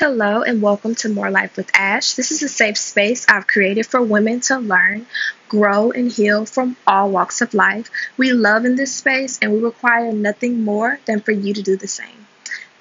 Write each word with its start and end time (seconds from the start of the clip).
Hello 0.00 0.40
and 0.40 0.62
welcome 0.62 0.94
to 0.94 1.10
More 1.10 1.30
Life 1.30 1.58
with 1.58 1.70
Ash. 1.74 2.14
This 2.14 2.32
is 2.32 2.42
a 2.42 2.48
safe 2.48 2.78
space 2.78 3.26
I've 3.28 3.46
created 3.46 3.84
for 3.84 4.00
women 4.00 4.40
to 4.48 4.56
learn, 4.56 5.04
grow, 5.46 5.90
and 5.90 6.10
heal 6.10 6.46
from 6.46 6.78
all 6.86 7.10
walks 7.10 7.42
of 7.42 7.52
life. 7.52 7.90
We 8.16 8.32
love 8.32 8.64
in 8.64 8.76
this 8.76 8.94
space 8.94 9.38
and 9.42 9.52
we 9.52 9.58
require 9.58 10.10
nothing 10.10 10.64
more 10.64 10.98
than 11.04 11.20
for 11.20 11.32
you 11.32 11.52
to 11.52 11.60
do 11.60 11.76
the 11.76 11.86
same. 11.86 12.26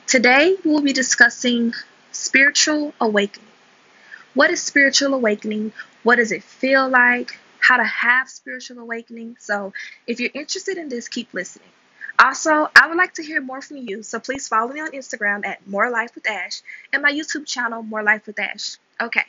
Today 0.08 0.55
we'll 0.63 0.79
be 0.79 0.94
discussing 0.94 1.74
spiritual 2.14 2.94
awakening. 3.02 3.52
What 4.34 4.50
is 4.50 4.64
spiritual 4.64 5.14
awakening? 5.14 5.74
What 6.04 6.16
does 6.16 6.32
it 6.32 6.42
feel 6.42 6.88
like? 6.88 7.38
How 7.60 7.76
to 7.76 7.84
have 7.84 8.30
spiritual 8.30 8.80
awakening? 8.80 9.36
So, 9.42 9.74
if 10.08 10.22
you're 10.22 10.32
interested 10.34 10.78
in 10.78 10.88
this, 10.88 11.10
keep 11.10 11.34
listening. 11.34 11.68
Also, 12.22 12.70
I 12.76 12.88
would 12.88 12.98
like 12.98 13.14
to 13.14 13.24
hear 13.24 13.40
more 13.40 13.62
from 13.62 13.78
you, 13.78 14.04
so 14.04 14.20
please 14.20 14.50
follow 14.50 14.74
me 14.74 14.82
on 14.82 14.92
Instagram 14.92 15.46
at 15.46 15.66
More 15.66 15.90
Life 15.90 16.16
with 16.16 16.30
Ash 16.30 16.62
and 16.92 17.02
my 17.02 17.14
YouTube 17.14 17.48
channel, 17.48 17.82
More 17.82 18.04
Life 18.04 18.27
with 18.27 18.38
Ash. 18.40 18.76
Okay, 19.00 19.23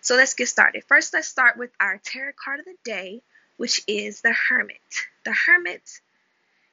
so 0.00 0.16
let's 0.16 0.32
get 0.32 0.48
started. 0.48 0.82
First, 0.84 1.12
let's 1.12 1.28
start 1.28 1.58
with 1.58 1.70
our 1.78 2.00
tarot 2.02 2.32
card 2.42 2.60
of 2.60 2.64
the 2.64 2.76
day, 2.84 3.20
which 3.58 3.82
is 3.86 4.22
the 4.22 4.32
Hermit. 4.32 4.80
The 5.24 5.32
Hermit 5.32 6.00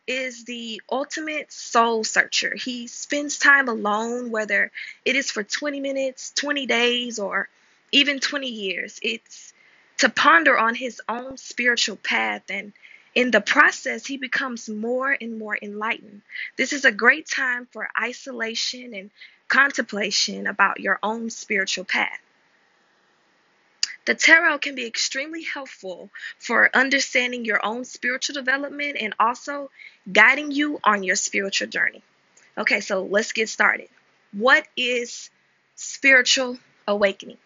is 0.08 0.46
the 0.46 0.82
ultimate 0.90 1.52
soul 1.52 2.06
searcher. 2.06 2.56
He 2.56 2.88
spends 2.88 3.38
time 3.38 3.68
alone, 3.68 4.32
whether 4.32 4.72
it 5.04 5.18
is 5.18 5.30
for 5.30 5.44
20 5.44 5.82
minutes, 5.82 6.32
20 6.38 6.68
days, 6.68 7.20
or 7.20 7.50
even 7.92 8.22
20 8.22 8.48
years. 8.48 9.00
It's 9.04 9.54
to 9.98 10.08
ponder 10.08 10.58
on 10.58 10.74
his 10.74 11.02
own 11.10 11.36
spiritual 11.36 11.98
path 11.98 12.44
and 12.50 12.72
in 13.16 13.32
the 13.32 13.42
process, 13.42 14.06
he 14.06 14.18
becomes 14.18 14.70
more 14.70 15.16
and 15.20 15.38
more 15.38 15.58
enlightened. 15.62 16.22
This 16.58 16.74
is 16.74 16.86
a 16.86 16.92
great 16.92 17.28
time 17.28 17.68
for 17.72 17.90
isolation 18.00 18.94
and 18.94 19.12
contemplation 19.48 20.48
about 20.48 20.80
your 20.80 21.00
own 21.02 21.30
spiritual 21.30 21.86
path. 21.86 22.20
The 24.06 24.16
tarot 24.16 24.60
can 24.60 24.76
be 24.76 24.86
extremely 24.86 25.44
helpful 25.44 26.10
for 26.40 26.70
understanding 26.74 27.46
your 27.46 27.64
own 27.64 27.86
spiritual 27.86 28.34
development 28.34 28.98
and 29.00 29.14
also 29.20 29.70
guiding 30.12 30.52
you 30.52 30.80
on 30.84 31.04
your 31.04 31.16
spiritual 31.16 31.68
journey. 31.68 32.02
Okay, 32.58 32.80
so 32.80 33.04
let's 33.04 33.34
get 33.34 33.50
started. 33.50 33.90
What 34.32 34.66
is 34.76 35.30
spiritual 35.76 36.58
awakening? 36.88 37.38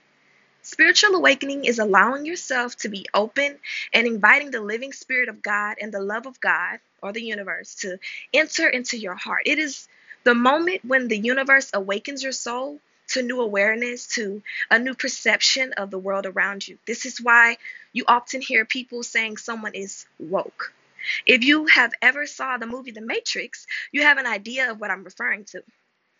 Spiritual 0.66 1.16
awakening 1.16 1.66
is 1.66 1.78
allowing 1.78 2.25
yourself 2.25 2.78
to 2.78 2.89
be 2.89 3.06
open 3.14 3.59
and 3.94 4.08
inviting 4.08 4.50
the 4.50 4.61
living 4.61 4.94
spirit 4.94 5.28
of 5.28 5.42
God 5.42 5.75
and 5.81 5.94
the 5.94 6.00
love 6.00 6.25
of 6.25 6.39
God 6.39 6.80
or 7.02 7.11
the 7.11 7.22
universe 7.22 7.75
to 7.75 8.00
enter 8.33 8.69
into 8.69 8.97
your 8.97 9.16
heart. 9.16 9.44
It 9.45 9.59
is 9.59 9.89
the 10.23 10.34
moment 10.34 10.86
when 10.86 11.09
the 11.09 11.17
universe 11.17 11.69
awakens 11.73 12.23
your 12.23 12.31
soul 12.31 12.80
to 13.09 13.22
new 13.22 13.41
awareness, 13.41 14.08
to 14.08 14.41
a 14.72 14.80
new 14.80 14.94
perception 14.94 15.73
of 15.73 15.91
the 15.91 16.00
world 16.00 16.25
around 16.25 16.66
you. 16.66 16.78
This 16.88 17.06
is 17.06 17.19
why 17.22 17.58
you 17.91 18.06
often 18.08 18.41
hear 18.41 18.64
people 18.64 19.03
saying 19.03 19.38
someone 19.38 19.75
is 19.75 20.06
woke. 20.17 20.73
If 21.25 21.44
you 21.44 21.66
have 21.67 21.91
ever 22.02 22.25
saw 22.25 22.58
the 22.58 22.66
movie 22.66 22.91
The 22.91 23.02
Matrix, 23.02 23.67
you 23.91 24.03
have 24.03 24.17
an 24.17 24.25
idea 24.25 24.72
of 24.72 24.80
what 24.80 24.91
I'm 24.91 25.03
referring 25.03 25.44
to. 25.45 25.61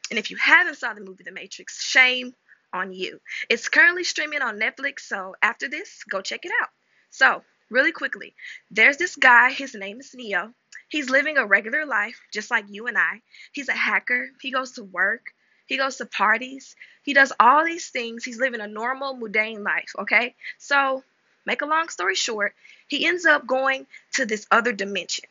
And 0.10 0.20
if 0.20 0.30
you 0.30 0.36
haven't 0.36 0.76
saw 0.76 0.94
the 0.94 1.00
movie 1.02 1.24
The 1.24 1.32
Matrix, 1.32 1.82
shame 1.82 2.36
on 2.74 2.92
you. 2.92 3.20
It's 3.50 3.70
currently 3.70 4.04
streaming 4.04 4.42
on 4.42 4.60
Netflix, 4.60 5.02
so 5.02 5.36
after 5.42 5.70
this, 5.70 6.04
go 6.10 6.22
check 6.22 6.46
it 6.46 6.52
out. 6.62 6.70
So, 7.10 7.44
really 7.70 7.92
quickly, 7.92 8.36
there's 8.72 8.98
this 8.98 9.16
guy, 9.16 9.52
his 9.52 9.76
name 9.76 10.00
is 10.00 10.14
Neo. 10.14 10.54
He's 10.90 11.10
living 11.10 11.38
a 11.38 11.46
regular 11.46 11.86
life, 11.86 12.20
just 12.32 12.52
like 12.52 12.66
you 12.70 12.88
and 12.88 12.98
I. 12.98 13.22
He's 13.52 13.70
a 13.70 13.74
hacker, 13.74 14.30
he 14.42 14.52
goes 14.52 14.74
to 14.74 14.84
work, 14.84 15.28
he 15.66 15.78
goes 15.78 15.98
to 15.98 16.06
parties, 16.06 16.76
he 17.04 17.14
does 17.14 17.32
all 17.40 17.66
these 17.66 17.90
things. 17.90 18.24
He's 18.24 18.40
living 18.40 18.62
a 18.62 18.68
normal, 18.68 19.14
mundane 19.14 19.64
life, 19.64 19.92
okay? 20.00 20.36
So, 20.58 21.04
make 21.46 21.62
a 21.62 21.68
long 21.68 21.90
story 21.90 22.16
short, 22.16 22.54
he 22.88 23.06
ends 23.06 23.26
up 23.26 23.46
going 23.46 23.88
to 24.14 24.26
this 24.26 24.48
other 24.52 24.72
dimension. 24.72 25.26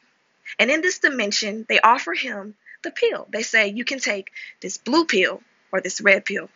And 0.59 0.71
in 0.71 0.81
this 0.81 0.99
dimension, 0.99 1.67
they 1.69 1.81
offer 1.81 2.13
him 2.13 2.55
the 2.83 2.91
pill. 2.91 3.27
They 3.31 3.43
say, 3.43 3.69
you 3.69 3.85
can 3.85 3.99
take 3.99 4.33
this 4.61 4.79
blue 4.79 5.07
pill 5.07 5.43
or 5.71 5.81
this 5.81 6.01
red 6.01 6.25
pill. 6.25 6.49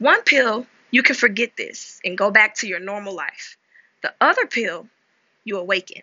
One 0.00 0.22
pill, 0.22 0.66
you 0.90 1.02
can 1.02 1.14
forget 1.14 1.58
this 1.58 2.00
and 2.02 2.16
go 2.16 2.30
back 2.30 2.54
to 2.56 2.66
your 2.66 2.80
normal 2.80 3.14
life. 3.14 3.58
The 4.02 4.14
other 4.18 4.46
pill, 4.46 4.88
you 5.44 5.58
awaken. 5.58 6.00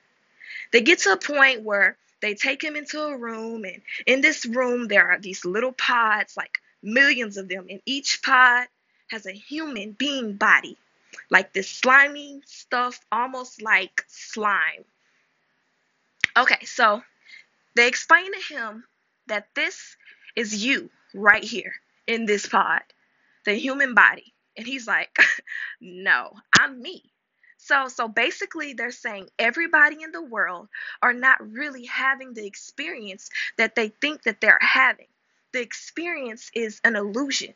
They 0.71 0.81
get 0.81 0.99
to 0.99 1.13
a 1.13 1.17
point 1.17 1.63
where 1.63 1.97
they 2.21 2.35
take 2.35 2.63
him 2.63 2.75
into 2.75 3.01
a 3.01 3.17
room, 3.17 3.65
and 3.65 3.81
in 4.05 4.21
this 4.21 4.45
room, 4.45 4.87
there 4.87 5.09
are 5.09 5.19
these 5.19 5.45
little 5.45 5.71
pods, 5.71 6.37
like 6.37 6.59
millions 6.83 7.37
of 7.37 7.49
them, 7.49 7.65
and 7.71 7.81
each 7.87 8.21
pod 8.21 8.67
has 9.09 9.25
a 9.25 9.31
human 9.31 9.93
being 9.93 10.33
body, 10.33 10.77
like 11.31 11.51
this 11.51 11.67
slimy 11.67 12.41
stuff, 12.45 12.99
almost 13.11 13.63
like 13.63 14.05
slime. 14.07 14.85
Okay, 16.37 16.65
so 16.65 17.01
they 17.75 17.87
explain 17.87 18.31
to 18.31 18.53
him 18.53 18.83
that 19.25 19.47
this 19.55 19.97
is 20.35 20.63
you 20.63 20.91
right 21.15 21.43
here 21.43 21.73
in 22.05 22.27
this 22.27 22.47
pod 22.47 22.83
the 23.47 23.55
human 23.55 23.95
body. 23.95 24.33
And 24.57 24.67
he's 24.67 24.85
like, 24.85 25.17
no, 25.81 26.33
I'm 26.59 26.81
me. 26.81 27.01
So, 27.57 27.87
so 27.87 28.07
basically, 28.07 28.73
they're 28.73 28.91
saying 28.91 29.29
everybody 29.39 30.03
in 30.03 30.11
the 30.11 30.21
world 30.21 30.67
are 31.01 31.13
not 31.13 31.51
really 31.51 31.85
having 31.85 32.33
the 32.33 32.45
experience 32.45 33.29
that 33.57 33.73
they 33.73 33.87
think 33.89 34.23
that 34.23 34.41
they're 34.41 34.59
having. 34.61 35.07
The 35.53 35.61
experience 35.61 36.51
is 36.53 36.81
an 36.83 36.95
illusion. 36.97 37.53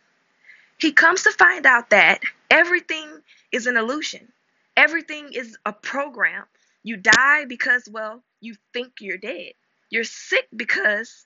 He 0.80 0.94
comes 0.94 1.24
to 1.24 1.32
find 1.32 1.66
out 1.66 1.92
that 1.92 2.22
everything 2.50 3.08
is 3.52 3.68
an 3.68 3.78
illusion. 3.78 4.32
Everything 4.78 5.34
is 5.34 5.58
a 5.66 5.74
program. 5.74 6.46
You 6.84 6.98
die 6.98 7.46
because, 7.46 7.88
well, 7.92 8.24
you 8.40 8.56
think 8.74 8.94
you're 9.02 9.18
dead. 9.18 9.54
You're 9.90 10.06
sick 10.06 10.48
because 10.56 11.26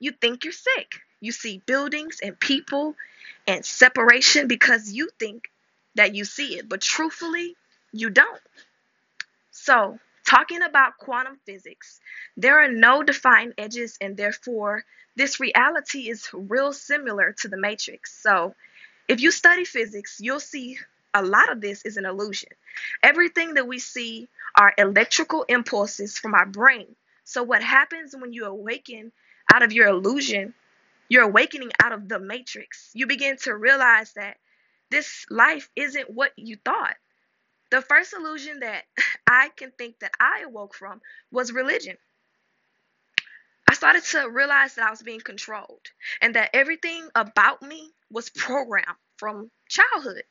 you 0.00 0.12
think 0.12 0.44
you're 0.44 0.52
sick. 0.52 1.00
You 1.20 1.32
see 1.32 1.62
buildings 1.66 2.20
and 2.22 2.38
people 2.38 2.96
and 3.46 3.64
separation 3.64 4.48
because 4.48 4.90
you 4.92 5.10
think 5.18 5.50
that 5.94 6.14
you 6.14 6.24
see 6.24 6.56
it, 6.58 6.68
but 6.68 6.80
truthfully, 6.80 7.56
you 7.92 8.10
don't. 8.10 8.40
So, 9.50 9.98
talking 10.26 10.62
about 10.62 10.98
quantum 10.98 11.38
physics, 11.44 12.00
there 12.36 12.60
are 12.60 12.70
no 12.70 13.02
defined 13.02 13.54
edges, 13.58 13.98
and 14.00 14.16
therefore, 14.16 14.84
this 15.16 15.40
reality 15.40 16.08
is 16.08 16.28
real 16.32 16.72
similar 16.72 17.32
to 17.40 17.48
the 17.48 17.58
matrix. 17.58 18.12
So, 18.22 18.54
if 19.08 19.20
you 19.20 19.30
study 19.30 19.64
physics, 19.64 20.18
you'll 20.20 20.40
see 20.40 20.78
a 21.12 21.22
lot 21.22 21.50
of 21.50 21.60
this 21.60 21.84
is 21.84 21.96
an 21.96 22.06
illusion. 22.06 22.50
Everything 23.02 23.54
that 23.54 23.66
we 23.66 23.78
see 23.78 24.28
are 24.56 24.72
electrical 24.78 25.44
impulses 25.48 26.16
from 26.16 26.34
our 26.34 26.46
brain. 26.46 26.94
So, 27.24 27.42
what 27.42 27.62
happens 27.62 28.14
when 28.16 28.32
you 28.32 28.46
awaken 28.46 29.12
out 29.52 29.62
of 29.62 29.72
your 29.72 29.88
illusion 29.88 30.54
you're 31.10 31.24
awakening 31.24 31.72
out 31.82 31.92
of 31.92 32.08
the 32.08 32.20
matrix. 32.20 32.90
You 32.94 33.06
begin 33.06 33.36
to 33.38 33.54
realize 33.54 34.12
that 34.14 34.38
this 34.90 35.26
life 35.28 35.68
isn't 35.76 36.08
what 36.08 36.32
you 36.36 36.56
thought. 36.64 36.96
The 37.70 37.82
first 37.82 38.14
illusion 38.14 38.60
that 38.60 38.84
I 39.26 39.50
can 39.54 39.72
think 39.76 39.98
that 40.00 40.12
I 40.18 40.44
awoke 40.46 40.74
from 40.74 41.02
was 41.30 41.52
religion. 41.52 41.96
I 43.68 43.74
started 43.74 44.04
to 44.04 44.28
realize 44.30 44.74
that 44.74 44.86
I 44.86 44.90
was 44.90 45.02
being 45.02 45.20
controlled 45.20 45.86
and 46.22 46.34
that 46.34 46.50
everything 46.54 47.08
about 47.14 47.60
me 47.60 47.90
was 48.10 48.30
programmed 48.36 48.96
from 49.16 49.50
childhood. 49.68 50.22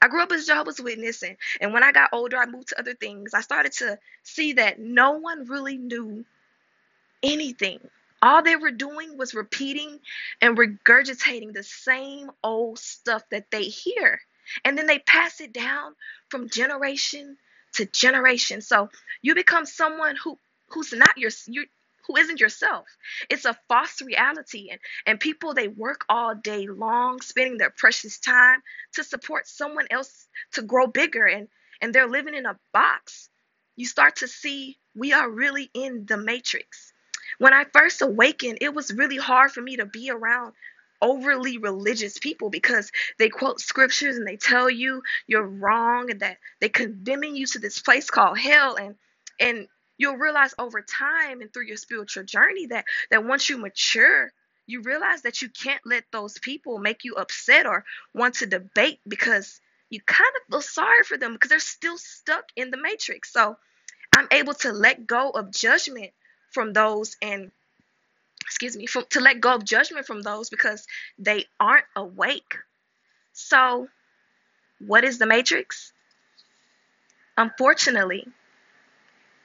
I 0.00 0.08
grew 0.08 0.22
up 0.22 0.32
as 0.32 0.46
Jehovah's 0.46 0.80
Witness, 0.80 1.22
and, 1.22 1.36
and 1.60 1.72
when 1.72 1.84
I 1.84 1.92
got 1.92 2.10
older, 2.12 2.38
I 2.38 2.46
moved 2.46 2.68
to 2.68 2.78
other 2.78 2.94
things. 2.94 3.34
I 3.34 3.40
started 3.40 3.72
to 3.72 3.98
see 4.22 4.54
that 4.54 4.78
no 4.78 5.12
one 5.18 5.46
really 5.46 5.76
knew 5.76 6.24
anything. 7.22 7.80
All 8.22 8.42
they 8.42 8.56
were 8.56 8.72
doing 8.72 9.16
was 9.16 9.34
repeating 9.34 10.00
and 10.40 10.58
regurgitating 10.58 11.52
the 11.52 11.62
same 11.62 12.30
old 12.42 12.78
stuff 12.78 13.22
that 13.30 13.50
they 13.50 13.64
hear. 13.64 14.20
And 14.64 14.76
then 14.76 14.86
they 14.86 14.98
pass 14.98 15.40
it 15.40 15.52
down 15.52 15.94
from 16.30 16.48
generation 16.48 17.36
to 17.74 17.86
generation. 17.86 18.60
So 18.60 18.90
you 19.22 19.34
become 19.34 19.66
someone 19.66 20.16
who 20.16 20.38
who's 20.68 20.92
not 20.92 21.16
your 21.16 21.30
you 21.46 21.66
who 22.06 22.16
isn't 22.16 22.40
yourself. 22.40 22.86
It's 23.30 23.44
a 23.44 23.58
false 23.68 24.02
reality 24.02 24.68
and 24.70 24.80
and 25.06 25.20
people 25.20 25.54
they 25.54 25.68
work 25.68 26.04
all 26.08 26.34
day 26.34 26.66
long 26.66 27.20
spending 27.20 27.58
their 27.58 27.70
precious 27.70 28.18
time 28.18 28.62
to 28.94 29.04
support 29.04 29.46
someone 29.46 29.86
else 29.90 30.26
to 30.52 30.62
grow 30.62 30.86
bigger 30.86 31.26
and 31.26 31.48
and 31.80 31.94
they're 31.94 32.08
living 32.08 32.34
in 32.34 32.46
a 32.46 32.58
box. 32.72 33.28
You 33.76 33.86
start 33.86 34.16
to 34.16 34.28
see 34.28 34.78
we 34.96 35.12
are 35.12 35.30
really 35.30 35.70
in 35.74 36.06
the 36.06 36.16
matrix. 36.16 36.92
When 37.38 37.52
I 37.52 37.64
first 37.72 38.02
awakened, 38.02 38.58
it 38.60 38.74
was 38.74 38.92
really 38.92 39.16
hard 39.16 39.52
for 39.52 39.60
me 39.60 39.76
to 39.76 39.86
be 39.86 40.10
around 40.10 40.54
overly 41.00 41.58
religious 41.58 42.18
people 42.18 42.50
because 42.50 42.90
they 43.18 43.28
quote 43.28 43.60
scriptures 43.60 44.16
and 44.16 44.26
they 44.26 44.36
tell 44.36 44.68
you 44.68 45.02
you're 45.28 45.46
wrong 45.46 46.10
and 46.10 46.20
that 46.20 46.38
they're 46.60 46.68
condemning 46.68 47.36
you 47.36 47.46
to 47.46 47.60
this 47.60 47.78
place 47.80 48.10
called 48.10 48.36
hell 48.36 48.74
and 48.74 48.96
and 49.38 49.68
you'll 49.96 50.16
realize 50.16 50.54
over 50.58 50.82
time 50.82 51.40
and 51.40 51.52
through 51.52 51.66
your 51.66 51.76
spiritual 51.76 52.24
journey 52.24 52.66
that 52.66 52.84
that 53.12 53.24
once 53.24 53.48
you 53.48 53.58
mature 53.58 54.32
you 54.66 54.82
realize 54.82 55.22
that 55.22 55.40
you 55.40 55.48
can't 55.48 55.80
let 55.86 56.04
those 56.12 56.38
people 56.38 56.78
make 56.78 57.04
you 57.04 57.14
upset 57.14 57.66
or 57.66 57.84
want 58.12 58.34
to 58.34 58.46
debate 58.46 59.00
because 59.08 59.60
you 59.90 60.00
kind 60.02 60.30
of 60.36 60.52
feel 60.52 60.62
sorry 60.62 61.02
for 61.04 61.16
them 61.16 61.32
because 61.32 61.48
they're 61.48 61.58
still 61.58 61.96
stuck 61.96 62.44
in 62.54 62.70
the 62.70 62.76
matrix. 62.76 63.32
So 63.32 63.56
I'm 64.16 64.28
able 64.30 64.54
to 64.54 64.72
let 64.72 65.06
go 65.06 65.30
of 65.30 65.52
judgment 65.52 66.10
from 66.50 66.72
those 66.72 67.16
and 67.22 67.50
excuse 68.42 68.76
me, 68.76 68.86
from, 68.86 69.04
to 69.10 69.20
let 69.20 69.40
go 69.40 69.54
of 69.54 69.64
judgment 69.64 70.06
from 70.06 70.22
those 70.22 70.48
because 70.48 70.86
they 71.18 71.44
aren't 71.60 71.84
awake. 71.94 72.56
So, 73.32 73.88
what 74.80 75.04
is 75.04 75.18
the 75.18 75.26
matrix? 75.26 75.92
Unfortunately, 77.36 78.26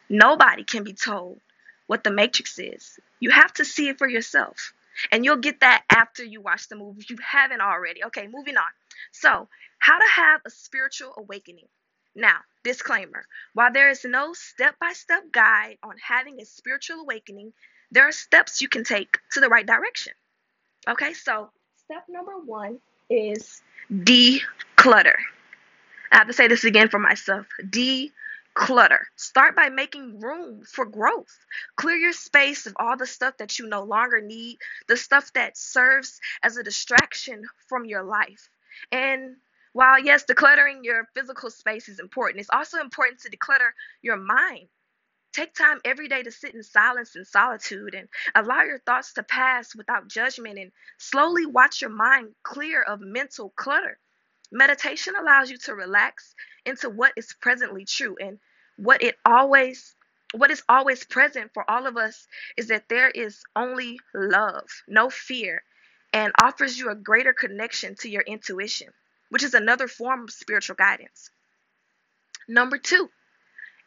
nobody 0.10 0.64
can 0.64 0.84
be 0.84 0.94
told 0.94 1.40
what 1.88 2.04
the 2.04 2.12
matrix 2.12 2.58
is. 2.58 3.00
You 3.20 3.32
have 3.32 3.54
to 3.56 3.66
see 3.66 3.90
it 3.90 3.98
for 3.98 4.08
yourself. 4.08 4.74
And 5.12 5.26
you'll 5.26 5.38
get 5.38 5.60
that 5.62 5.84
after 5.90 6.24
you 6.24 6.40
watch 6.42 6.70
the 6.70 6.76
movie 6.76 7.02
if 7.02 7.10
you 7.10 7.18
haven't 7.22 7.62
already. 7.62 8.04
Okay, 8.06 8.28
moving 8.28 8.58
on. 8.58 8.72
So, 9.12 9.48
how 9.80 10.00
to 10.00 10.06
have 10.16 10.42
a 10.46 10.50
spiritual 10.50 11.14
awakening. 11.18 11.68
Now, 12.16 12.38
disclaimer 12.64 13.26
while 13.54 13.72
there 13.72 13.90
is 13.90 14.06
no 14.06 14.34
step 14.34 14.76
by 14.80 14.94
step 14.94 15.32
guide 15.32 15.78
on 15.84 15.96
having 15.98 16.40
a 16.40 16.46
spiritual 16.46 17.02
awakening, 17.02 17.54
there 17.92 18.08
are 18.08 18.12
steps 18.12 18.62
you 18.62 18.70
can 18.70 18.84
take 18.84 19.18
to 19.32 19.40
the 19.40 19.50
right 19.50 19.66
direction. 19.66 20.14
Okay, 20.88 21.14
so 21.14 21.50
step 21.86 22.06
number 22.10 22.38
one 22.38 22.80
is 23.10 23.62
declutter. 23.92 25.16
I 26.12 26.18
have 26.18 26.28
to 26.28 26.34
say 26.34 26.48
this 26.48 26.64
again 26.64 26.90
for 26.90 27.00
myself 27.00 27.48
declutter. 27.62 29.00
Start 29.16 29.56
by 29.56 29.70
making 29.70 30.20
room 30.20 30.64
for 30.64 30.86
growth. 30.86 31.38
Clear 31.76 31.96
your 31.96 32.14
space 32.14 32.66
of 32.66 32.74
all 32.80 32.98
the 32.98 33.08
stuff 33.08 33.38
that 33.38 33.58
you 33.58 33.68
no 33.68 33.84
longer 33.84 34.22
need, 34.22 34.58
the 34.88 34.98
stuff 34.98 35.34
that 35.34 35.58
serves 35.58 36.20
as 36.44 36.58
a 36.58 36.64
distraction 36.64 37.44
from 37.68 37.86
your 37.86 38.04
life. 38.04 38.50
And 38.92 39.38
while, 39.74 40.00
yes, 40.00 40.24
decluttering 40.26 40.84
your 40.84 41.08
physical 41.16 41.50
space 41.50 41.90
is 41.90 42.00
important, 42.00 42.40
it's 42.40 42.50
also 42.52 42.80
important 42.80 43.22
to 43.22 43.30
declutter 43.30 43.72
your 44.02 44.18
mind. 44.18 44.70
Take 45.34 45.56
time 45.56 45.80
every 45.84 46.08
day 46.08 46.22
to 46.24 46.32
sit 46.32 46.54
in 46.54 46.64
silence 46.64 47.16
and 47.16 47.26
solitude 47.26 47.96
and 47.96 48.08
allow 48.36 48.62
your 48.64 48.80
thoughts 48.80 49.14
to 49.14 49.24
pass 49.24 49.76
without 49.76 50.08
judgment 50.08 50.60
and 50.60 50.72
slowly 51.00 51.48
watch 51.48 51.82
your 51.82 51.90
mind 51.90 52.36
clear 52.44 52.84
of 52.84 53.02
mental 53.02 53.50
clutter. 53.56 53.98
Meditation 54.52 55.16
allows 55.20 55.50
you 55.50 55.58
to 55.58 55.74
relax 55.74 56.36
into 56.66 56.90
what 56.90 57.14
is 57.18 57.34
presently 57.42 57.86
true 57.86 58.16
and 58.22 58.40
what 58.78 59.02
it 59.02 59.18
always 59.26 59.96
what 60.36 60.52
is 60.52 60.64
always 60.70 61.04
present 61.04 61.52
for 61.54 61.70
all 61.70 61.88
of 61.88 61.98
us 61.98 62.28
is 62.58 62.68
that 62.68 62.90
there 62.90 63.10
is 63.10 63.44
only 63.56 64.00
love, 64.16 64.68
no 64.88 65.10
fear, 65.10 65.64
and 66.14 66.34
offers 66.42 66.78
you 66.78 66.90
a 66.90 66.96
greater 66.96 67.34
connection 67.34 67.96
to 67.96 68.10
your 68.10 68.24
intuition, 68.24 68.90
which 69.34 69.42
is 69.42 69.56
another 69.56 69.88
form 69.88 70.26
of 70.26 70.32
spiritual 70.32 70.76
guidance. 70.76 71.32
Number 72.48 72.78
2, 72.78 73.10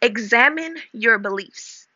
Examine 0.02 0.76
your 0.92 1.18
beliefs. 1.18 1.86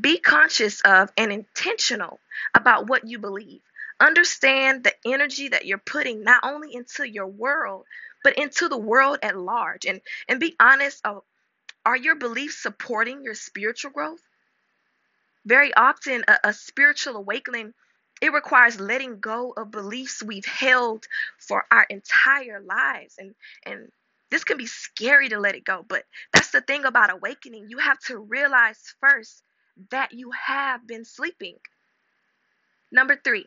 Be 0.00 0.18
conscious 0.18 0.80
of 0.82 1.10
and 1.16 1.32
intentional 1.32 2.20
about 2.54 2.88
what 2.88 3.06
you 3.06 3.18
believe. 3.18 3.60
Understand 4.00 4.84
the 4.84 4.94
energy 5.04 5.48
that 5.48 5.66
you're 5.66 5.78
putting 5.78 6.22
not 6.22 6.44
only 6.44 6.74
into 6.74 7.08
your 7.08 7.26
world, 7.26 7.86
but 8.22 8.38
into 8.38 8.68
the 8.68 8.78
world 8.78 9.18
at 9.22 9.36
large. 9.36 9.84
And, 9.84 10.00
and 10.28 10.40
be 10.40 10.56
honest 10.60 11.04
of 11.04 11.22
are 11.84 11.96
your 11.96 12.14
beliefs 12.14 12.62
supporting 12.62 13.24
your 13.24 13.34
spiritual 13.34 13.90
growth? 13.90 14.22
Very 15.44 15.74
often, 15.74 16.24
a, 16.26 16.38
a 16.44 16.52
spiritual 16.54 17.16
awakening 17.16 17.74
it 18.24 18.32
requires 18.32 18.80
letting 18.80 19.20
go 19.20 19.52
of 19.54 19.70
beliefs 19.70 20.22
we've 20.22 20.46
held 20.46 21.06
for 21.38 21.66
our 21.70 21.86
entire 21.90 22.60
lives 22.60 23.16
and 23.18 23.34
and 23.66 23.92
this 24.30 24.44
can 24.44 24.56
be 24.56 24.66
scary 24.66 25.28
to 25.28 25.38
let 25.38 25.54
it 25.54 25.64
go, 25.64 25.84
but 25.88 26.04
that's 26.32 26.50
the 26.50 26.62
thing 26.62 26.86
about 26.86 27.12
awakening. 27.12 27.66
You 27.68 27.78
have 27.78 28.00
to 28.06 28.18
realize 28.18 28.78
first 28.98 29.42
that 29.90 30.12
you 30.12 30.32
have 30.32 30.86
been 30.88 31.04
sleeping. 31.04 31.56
Number 32.90 33.16
three, 33.22 33.46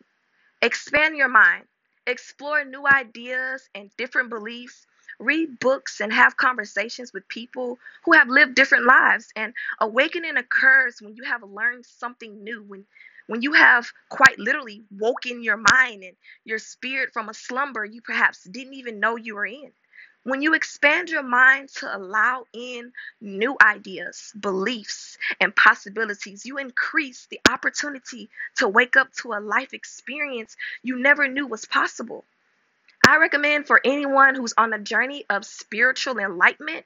expand 0.61 1.17
your 1.17 1.27
mind, 1.27 1.65
explore 2.05 2.63
new 2.63 2.85
ideas 2.87 3.67
and 3.75 3.89
different 3.97 4.29
beliefs. 4.29 4.85
Read 5.19 5.59
books 5.59 5.99
and 5.99 6.13
have 6.13 6.37
conversations 6.37 7.11
with 7.11 7.27
people 7.27 7.79
who 8.05 8.13
have 8.13 8.29
lived 8.29 8.55
different 8.55 8.85
lives. 8.85 9.27
And 9.35 9.53
awakening 9.81 10.37
occurs 10.37 11.01
when 11.01 11.15
you 11.15 11.23
have 11.23 11.43
learned 11.43 11.85
something 11.85 12.43
new, 12.43 12.63
when 12.63 12.85
when 13.27 13.41
you 13.41 13.53
have 13.53 13.91
quite 14.09 14.39
literally 14.39 14.83
woken 14.89 15.43
your 15.43 15.57
mind 15.57 16.03
and 16.03 16.15
your 16.45 16.59
spirit 16.59 17.11
from 17.13 17.29
a 17.29 17.33
slumber 17.33 17.85
you 17.85 18.01
perhaps 18.01 18.43
didn't 18.43 18.73
even 18.73 18.99
know 18.99 19.15
you 19.15 19.35
were 19.35 19.45
in. 19.45 19.71
When 20.23 20.41
you 20.41 20.55
expand 20.55 21.09
your 21.09 21.23
mind 21.23 21.69
to 21.75 21.95
allow 21.95 22.45
in 22.51 22.91
new 23.21 23.55
ideas, 23.61 24.33
beliefs, 24.37 25.17
and 25.39 25.55
possibilities, 25.55 26.45
you 26.45 26.57
increase 26.57 27.27
the 27.27 27.39
opportunity 27.49 28.29
to 28.57 28.67
wake 28.67 28.97
up 28.97 29.13
to 29.21 29.31
a 29.33 29.39
life 29.39 29.73
experience 29.73 30.57
you 30.83 30.99
never 30.99 31.29
knew 31.29 31.47
was 31.47 31.63
possible. 31.63 32.25
I 33.07 33.17
recommend 33.17 33.67
for 33.67 33.79
anyone 33.85 34.35
who's 34.35 34.53
on 34.57 34.73
a 34.73 34.79
journey 34.79 35.25
of 35.29 35.45
spiritual 35.45 36.17
enlightenment 36.17 36.85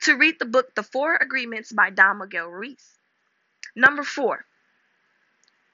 to 0.00 0.16
read 0.16 0.40
the 0.40 0.44
book 0.44 0.74
The 0.74 0.82
Four 0.82 1.14
Agreements 1.14 1.70
by 1.70 1.90
Don 1.90 2.18
Miguel 2.18 2.48
Ruiz. 2.48 2.84
Number 3.76 4.02
four, 4.02 4.44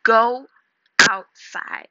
go 0.09 0.47
outside. 1.11 1.89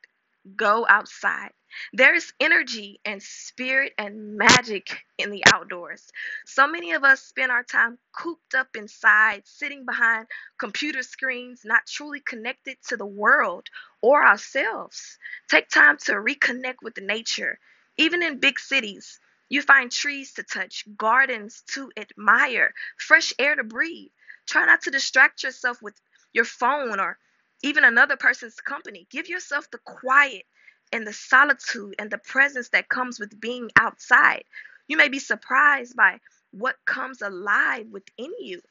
Go 0.56 0.88
outside. 0.90 1.52
There 1.94 2.16
is 2.16 2.34
energy 2.40 3.00
and 3.06 3.22
spirit 3.22 3.94
and 4.00 4.36
magic 4.36 5.04
in 5.20 5.30
the 5.30 5.44
outdoors. 5.54 6.10
So 6.48 6.66
many 6.66 6.94
of 6.94 7.04
us 7.04 7.22
spend 7.22 7.52
our 7.52 7.62
time 7.62 8.00
cooped 8.14 8.56
up 8.56 8.70
inside, 8.76 9.44
sitting 9.46 9.86
behind 9.86 10.26
computer 10.58 11.04
screens, 11.04 11.62
not 11.64 11.86
truly 11.86 12.20
connected 12.20 12.78
to 12.88 12.98
the 12.98 13.06
world 13.06 13.68
or 14.02 14.26
ourselves. 14.26 15.20
Take 15.48 15.70
time 15.70 15.98
to 16.06 16.14
reconnect 16.14 16.82
with 16.82 16.98
nature. 17.00 17.60
Even 17.98 18.24
in 18.24 18.40
big 18.40 18.60
cities, 18.60 19.20
you 19.48 19.62
find 19.62 19.92
trees 19.92 20.34
to 20.34 20.44
touch, 20.44 20.86
gardens 20.98 21.62
to 21.74 21.92
admire, 21.96 22.74
fresh 22.98 23.32
air 23.38 23.56
to 23.56 23.64
breathe. 23.64 24.10
Try 24.48 24.66
not 24.66 24.82
to 24.84 24.92
distract 24.92 25.44
yourself 25.44 25.84
with 25.84 25.94
your 26.34 26.46
phone 26.46 27.00
or 27.00 27.20
even 27.64 27.84
another 27.84 28.18
person's 28.18 28.56
company. 28.56 29.08
Give 29.10 29.28
yourself 29.28 29.70
the 29.72 29.80
quiet 29.80 30.46
and 30.92 31.06
the 31.06 31.14
solitude 31.14 31.96
and 32.00 32.10
the 32.10 32.18
presence 32.18 32.70
that 32.70 32.90
comes 32.90 33.20
with 33.20 33.40
being 33.40 33.70
outside. 33.80 34.44
You 34.88 34.98
may 34.98 35.10
be 35.10 35.20
surprised 35.20 35.96
by 35.96 36.20
what 36.52 36.76
comes 36.86 37.22
alive 37.22 37.88
within 37.92 38.32
you. 38.40 38.62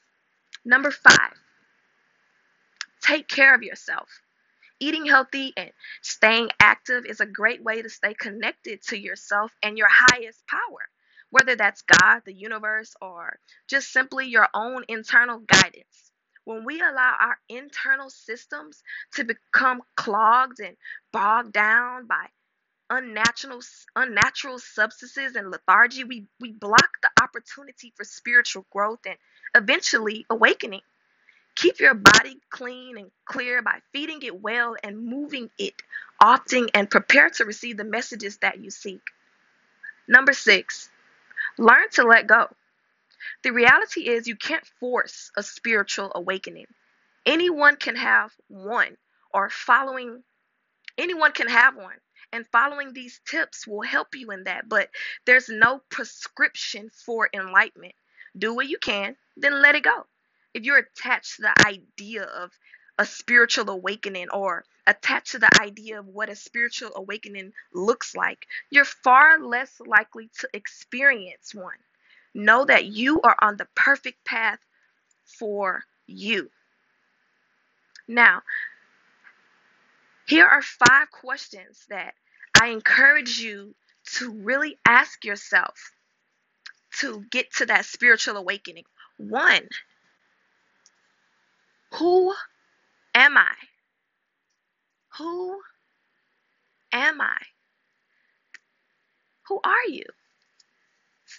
Number 0.65 0.91
five, 0.91 1.35
take 3.01 3.29
care 3.29 3.55
of 3.55 3.63
yourself. 3.63 4.09
Eating 4.79 5.07
healthy 5.07 5.53
and 5.57 5.71
staying 6.03 6.51
active 6.61 7.07
is 7.07 7.21
a 7.21 7.27
great 7.27 7.63
way 7.63 7.83
to 7.83 7.89
stay 7.89 8.15
connected 8.15 8.83
to 8.83 8.99
yourself 8.99 9.53
and 9.63 9.79
your 9.79 9.89
highest 9.91 10.47
power, 10.47 10.89
whether 11.31 11.57
that's 11.57 11.83
God, 11.83 12.23
the 12.25 12.35
universe, 12.35 12.95
or 13.01 13.39
just 13.69 13.93
simply 13.93 14.27
your 14.27 14.49
own 14.55 14.85
internal 14.89 15.39
guidance 15.41 16.13
when 16.47 16.65
we 16.65 16.81
allow 16.81 17.15
our 17.21 17.39
internal 17.51 18.11
systems 18.11 18.83
to 19.15 19.25
become 19.25 19.83
clogged 19.97 20.61
and 20.61 20.77
bogged 21.13 21.53
down 21.53 22.07
by 22.07 22.27
unnatural 22.91 23.61
unnatural 23.97 24.59
substances 24.61 25.37
and 25.37 25.51
lethargy 25.51 26.05
we 26.05 26.27
we 26.41 26.53
block 26.53 26.91
the 27.03 27.11
opportunity 27.23 27.93
for 27.97 28.05
spiritual 28.05 28.65
growth 28.73 29.01
and 29.07 29.19
eventually 29.57 30.25
awakening. 30.31 30.83
Keep 31.57 31.81
your 31.81 31.95
body 31.95 32.39
clean 32.51 32.99
and 32.99 33.11
clear 33.27 33.63
by 33.63 33.81
feeding 33.93 34.23
it 34.23 34.41
well 34.41 34.77
and 34.85 35.05
moving 35.05 35.51
it 35.59 35.75
often 36.23 36.69
and 36.75 36.91
prepare 36.91 37.31
to 37.31 37.45
receive 37.45 37.77
the 37.77 37.85
messages 37.85 38.39
that 38.39 38.61
you 38.61 38.71
seek. 38.71 39.03
Number 40.09 40.33
6 40.33 40.91
learn 41.59 41.89
to 41.93 42.05
let 42.05 42.27
go 42.27 42.49
the 43.43 43.53
reality 43.53 44.09
is, 44.09 44.27
you 44.27 44.37
can't 44.37 44.67
force 44.81 45.31
a 45.37 45.43
spiritual 45.43 46.13
awakening. 46.15 46.67
Anyone 47.25 47.77
can 47.77 47.97
have 47.97 48.33
one, 48.49 48.97
or 49.33 49.51
following, 49.51 50.23
anyone 50.97 51.33
can 51.33 51.49
have 51.49 51.77
one. 51.77 51.97
And 52.33 52.47
following 52.49 52.93
these 52.93 53.21
tips 53.25 53.67
will 53.67 53.83
help 53.83 54.15
you 54.15 54.31
in 54.33 54.45
that. 54.45 54.69
But 54.69 54.91
there's 55.25 55.49
no 55.49 55.81
prescription 55.91 56.91
for 56.91 57.29
enlightenment. 57.33 57.95
Do 58.37 58.55
what 58.55 58.69
you 58.69 58.79
can, 58.79 59.17
then 59.37 59.63
let 59.63 59.77
it 59.77 59.85
go. 59.85 60.07
If 60.53 60.65
you're 60.65 60.79
attached 60.79 61.37
to 61.37 61.43
the 61.43 61.67
idea 61.67 62.25
of 62.25 62.51
a 62.99 63.07
spiritual 63.07 63.71
awakening 63.71 64.31
or 64.31 64.65
attached 64.87 65.33
to 65.33 65.39
the 65.39 65.51
idea 65.61 66.01
of 66.01 66.07
what 66.07 66.29
a 66.29 66.37
spiritual 66.37 66.91
awakening 66.97 67.53
looks 67.73 68.15
like, 68.17 68.47
you're 68.71 68.85
far 68.85 69.39
less 69.39 69.81
likely 69.87 70.31
to 70.41 70.49
experience 70.53 71.55
one. 71.55 71.79
Know 72.37 72.67
that 72.67 72.87
you 72.87 73.23
are 73.23 73.37
on 73.43 73.59
the 73.59 73.69
perfect 73.77 74.25
path 74.27 74.61
for 75.27 75.85
you. 76.07 76.51
Now, 78.09 78.43
Here 80.29 80.47
are 80.47 80.63
five 80.63 81.11
questions 81.13 81.85
that 81.91 82.15
I 82.61 82.69
encourage 82.69 83.39
you 83.41 83.75
to 84.17 84.33
really 84.33 84.79
ask 84.87 85.25
yourself 85.25 85.93
to 87.01 87.25
get 87.31 87.53
to 87.57 87.67
that 87.67 87.87
spiritual 87.87 88.37
awakening. 88.37 88.85
One, 89.19 89.69
who 91.95 92.35
am 93.15 93.37
I? 93.39 93.55
Who 95.19 95.61
am 96.93 97.21
I? 97.21 97.39
Who 99.49 99.61
are 99.65 99.87
you? 99.89 100.05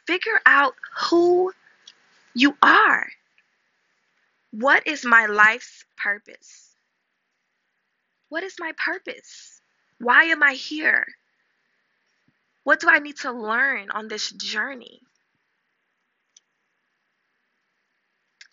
Figure 0.06 0.40
out 0.46 0.76
who 1.10 1.52
you 2.34 2.56
are. 2.62 3.08
What 4.52 4.88
is 4.88 5.04
my 5.04 5.26
life's 5.26 5.86
purpose? 5.98 6.70
What 8.30 8.44
is 8.44 8.56
my 8.60 8.72
purpose? 8.78 9.62
Why 10.00 10.26
am 10.26 10.44
I 10.44 10.54
here? 10.54 11.06
What 12.64 12.80
do 12.80 12.90
I 12.90 13.00
need 13.00 13.18
to 13.18 13.32
learn 13.32 13.92
on 13.92 14.08
this 14.08 14.30
journey? 14.32 15.02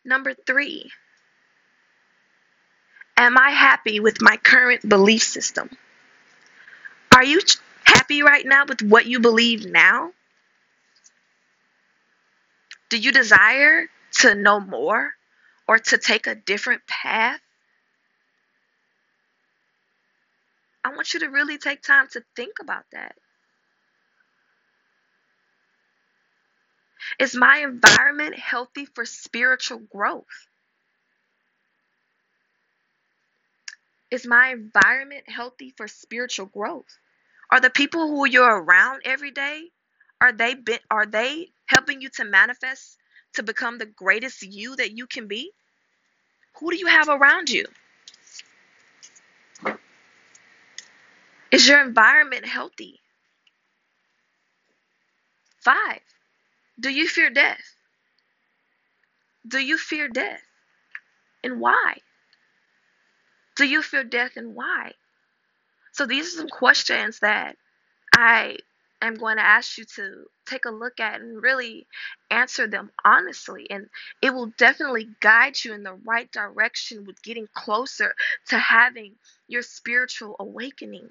Number 0.05 0.35
three, 0.35 0.91
am 3.17 3.39
I 3.39 3.51
happy 3.51 4.01
with 4.01 4.21
my 4.21 4.37
current 4.37 4.87
belief 4.89 5.23
system? 5.23 5.71
Are 7.15 7.25
you 7.25 7.41
happy 7.85 8.23
right 8.23 8.45
now 8.45 8.67
with 8.67 8.83
what 8.83 9.07
you 9.07 9.21
believe 9.21 9.65
now? 9.67 10.13
Do 12.95 13.01
you 13.01 13.11
desire 13.11 13.89
to 14.21 14.37
know 14.37 14.61
more 14.61 15.15
or 15.67 15.81
to 15.81 15.99
take 15.99 16.29
a 16.29 16.37
different 16.37 16.87
path? 16.87 17.41
I 20.85 20.91
want 20.91 21.13
you 21.13 21.19
to 21.19 21.27
really 21.27 21.59
take 21.59 21.83
time 21.83 22.07
to 22.13 22.23
think 22.37 22.53
about 22.61 22.85
that. 22.93 23.17
Is 27.19 27.35
my 27.35 27.65
environment 27.65 28.39
healthy 28.39 28.87
for 28.87 29.05
spiritual 29.05 29.81
growth? 29.81 30.47
Is 34.13 34.25
my 34.25 34.51
environment 34.51 35.29
healthy 35.29 35.75
for 35.77 35.89
spiritual 35.89 36.47
growth? 36.47 36.97
Are 37.51 37.61
the 37.61 37.71
people 37.71 38.07
who 38.07 38.25
you're 38.25 38.63
around 38.63 39.03
every 39.05 39.33
day 39.33 39.73
are 40.25 40.33
they 40.33 40.57
are 40.90 41.04
they 41.04 41.49
helping 41.66 42.00
you 42.00 42.09
to 42.09 42.25
manifest 42.25 42.97
to 43.35 43.43
become 43.43 43.76
the 43.76 43.87
greatest 43.87 44.43
you 44.43 44.75
that 44.76 44.97
you 44.97 45.07
can 45.07 45.28
be? 45.28 45.50
Who 46.59 46.71
do 46.71 46.76
you 46.76 46.87
have 46.87 47.09
around 47.11 47.50
you? 47.50 47.66
Is 51.50 51.69
your 51.69 51.83
environment 51.83 52.47
healthy? 52.47 53.00
Five, 55.61 56.00
do 56.81 56.90
you 56.90 57.07
fear 57.07 57.28
death? 57.31 57.76
Do 59.47 59.59
you 59.59 59.76
fear 59.76 60.09
death? 60.09 60.43
And 61.43 61.61
why? 61.61 61.99
Do 63.57 63.66
you 63.66 63.83
fear 63.83 64.04
death 64.04 64.33
and 64.37 64.54
why? 64.54 64.93
So 65.93 66.07
these 66.07 66.35
are 66.35 66.38
some 66.38 66.49
questions 66.49 67.19
that 67.21 67.57
I 68.16 68.57
am 69.07 69.15
going 69.15 69.37
to 69.37 69.45
ask 69.45 69.79
you 69.79 69.85
to 69.97 70.25
take 70.47 70.65
a 70.65 70.71
look 70.71 71.01
at 71.01 71.21
and 71.21 71.43
really 71.43 71.87
answer 72.31 72.67
them 72.67 72.91
honestly. 73.05 73.67
And 73.71 73.89
it 74.23 74.33
will 74.33 74.53
definitely 74.59 75.09
guide 75.21 75.57
you 75.65 75.73
in 75.75 75.83
the 75.83 75.95
right 75.95 76.31
direction 76.31 77.05
with 77.05 77.23
getting 77.23 77.49
closer 77.55 78.15
to 78.49 78.59
having 78.59 79.15
your 79.49 79.63
spiritual 79.63 80.37
awakening. 80.39 81.11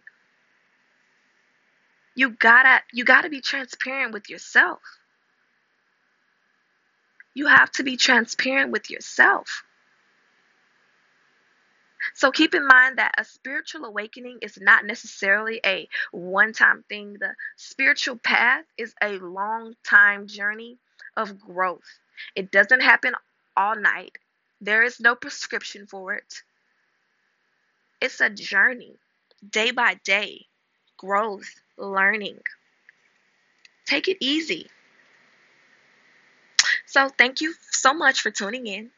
You 2.16 2.30
gotta 2.30 2.82
you 2.92 3.06
gotta 3.06 3.30
be 3.30 3.42
transparent 3.42 4.14
with 4.14 4.30
yourself. 4.30 4.80
You 7.34 7.48
have 7.48 7.72
to 7.74 7.84
be 7.84 7.98
transparent 7.98 8.72
with 8.72 8.92
yourself. 8.92 9.64
So 12.14 12.32
keep 12.32 12.54
in 12.56 12.68
mind 12.68 12.98
that 12.98 13.16
a 13.18 13.26
spiritual 13.26 13.86
awakening 13.86 14.40
is 14.42 14.60
not 14.60 14.86
necessarily 14.86 15.60
a 15.66 15.88
one 16.12 16.54
time 16.54 16.84
thing. 16.90 17.18
The 17.20 17.36
spiritual 17.58 18.18
path 18.18 18.66
is 18.78 18.94
a 19.02 19.20
long 19.20 19.76
time 19.84 20.28
journey 20.28 20.78
of 21.18 21.40
growth. 21.40 22.00
It 22.36 22.52
doesn't 22.52 22.82
happen 22.82 23.16
all 23.56 23.76
night, 23.76 24.18
there 24.62 24.84
is 24.84 25.00
no 25.00 25.16
prescription 25.16 25.88
for 25.88 26.14
it. 26.14 26.42
It's 28.02 28.22
a 28.22 28.30
journey, 28.30 28.98
day 29.50 29.72
by 29.72 29.96
day, 30.04 30.48
growth, 30.98 31.50
learning. 31.78 32.40
Take 33.86 34.08
it 34.08 34.18
easy. 34.20 34.68
So, 36.86 37.10
thank 37.10 37.42
you 37.42 37.54
so 37.72 37.94
much 37.94 38.22
for 38.22 38.32
tuning 38.32 38.68
in. 38.68 38.92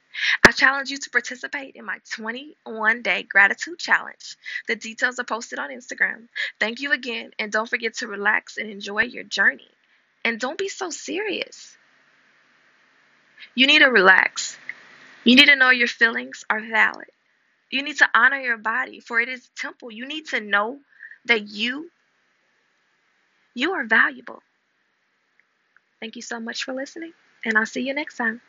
I 0.43 0.51
challenge 0.51 0.89
you 0.89 0.97
to 0.97 1.09
participate 1.09 1.75
in 1.75 1.85
my 1.85 1.97
21 2.11 3.01
day 3.01 3.23
gratitude 3.23 3.79
challenge. 3.79 4.37
The 4.67 4.75
details 4.75 5.19
are 5.19 5.23
posted 5.25 5.59
on 5.59 5.69
Instagram. 5.69 6.27
Thank 6.59 6.79
you 6.81 6.91
again, 6.91 7.31
and 7.39 7.51
don't 7.51 7.69
forget 7.69 7.95
to 7.95 8.07
relax 8.07 8.57
and 8.57 8.69
enjoy 8.69 9.03
your 9.03 9.23
journey. 9.23 9.69
And 10.23 10.39
don't 10.39 10.57
be 10.57 10.69
so 10.69 10.89
serious. 10.89 11.77
You 13.53 13.67
need 13.67 13.79
to 13.79 13.87
relax. 13.87 14.57
You 15.23 15.35
need 15.35 15.47
to 15.47 15.55
know 15.55 15.69
your 15.69 15.87
feelings 15.87 16.45
are 16.49 16.61
valid. 16.61 17.09
You 17.69 17.83
need 17.83 17.97
to 17.97 18.09
honor 18.13 18.39
your 18.39 18.57
body, 18.57 18.99
for 18.99 19.19
it 19.19 19.29
is 19.29 19.45
a 19.45 19.59
temple. 19.59 19.91
You 19.91 20.07
need 20.07 20.27
to 20.27 20.39
know 20.39 20.79
that 21.25 21.47
you 21.47 21.89
you 23.53 23.71
are 23.73 23.85
valuable. 23.85 24.41
Thank 25.99 26.15
you 26.15 26.21
so 26.21 26.39
much 26.39 26.63
for 26.63 26.73
listening, 26.73 27.13
and 27.43 27.57
I'll 27.57 27.65
see 27.65 27.81
you 27.81 27.93
next 27.93 28.17
time. 28.17 28.41